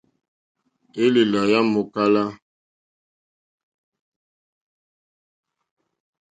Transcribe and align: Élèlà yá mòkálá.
Élèlà 1.03 1.41
yá 1.51 1.59
mòkálá. 1.73 2.23